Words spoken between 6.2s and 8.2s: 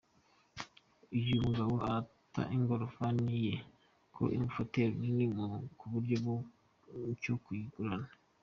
nta cyo yayigurana.